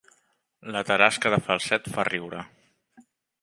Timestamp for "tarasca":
0.91-1.33